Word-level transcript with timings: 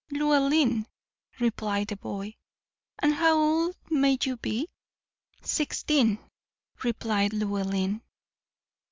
"Llewellyn," 0.09 0.87
replied 1.39 1.89
the 1.89 1.95
boy. 1.95 2.33
"And 2.97 3.13
how 3.13 3.35
old 3.39 3.75
may 3.91 4.17
you 4.23 4.35
be?" 4.35 4.67
"Sixteen," 5.43 6.17
replied 6.81 7.33
Llewellyn. 7.33 8.01